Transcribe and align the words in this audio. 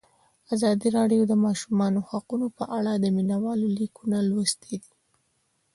ازادي 0.53 0.87
راډیو 0.97 1.21
د 1.25 1.29
د 1.31 1.33
ماشومانو 1.45 1.99
حقونه 2.09 2.47
په 2.57 2.63
اړه 2.77 2.91
د 2.95 3.05
مینه 3.15 3.37
والو 3.43 3.67
لیکونه 3.79 4.17
لوستي. 4.29 4.77